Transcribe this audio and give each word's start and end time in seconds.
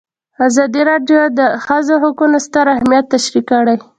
ازادي 0.47 0.81
راډیو 0.91 1.21
د 1.31 1.31
د 1.39 1.41
ښځو 1.65 1.95
حقونه 2.03 2.37
ستر 2.45 2.65
اهميت 2.75 3.05
تشریح 3.13 3.43
کړی. 3.51 3.75